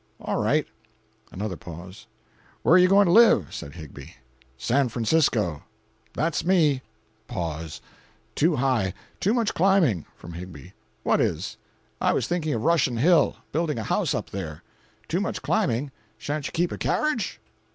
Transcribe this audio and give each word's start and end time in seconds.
"All 0.19 0.37
right." 0.41 0.65
Another 1.31 1.55
pause. 1.57 2.07
"Where 2.63 2.73
are 2.73 2.77
you 2.79 2.87
going 2.87 3.05
to 3.05 3.11
live?" 3.11 3.53
said 3.53 3.75
Higbie. 3.75 4.15
"San 4.57 4.89
Francisco." 4.89 5.61
"That's 6.15 6.43
me!" 6.43 6.81
Pause. 7.27 7.81
"Too 8.33 8.55
high—too 8.55 9.33
much 9.35 9.53
climbing"—from 9.53 10.33
Higbie. 10.33 10.73
"What 11.03 11.21
is?" 11.21 11.57
"I 12.01 12.13
was 12.13 12.25
thinking 12.25 12.55
of 12.55 12.63
Russian 12.63 12.97
Hill—building 12.97 13.77
a 13.77 13.83
house 13.83 14.15
up 14.15 14.31
there." 14.31 14.63
"Too 15.07 15.21
much 15.21 15.43
climbing? 15.43 15.91
Shan't 16.17 16.47
you 16.47 16.51
keep 16.51 16.71
a 16.71 16.79
carriage?" 16.79 17.39